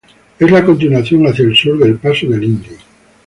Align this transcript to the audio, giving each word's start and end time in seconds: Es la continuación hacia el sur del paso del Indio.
Es 0.39 0.49
la 0.49 0.65
continuación 0.65 1.27
hacia 1.27 1.45
el 1.45 1.55
sur 1.55 1.77
del 1.77 1.97
paso 1.99 2.25
del 2.25 2.43
Indio. 2.43 2.73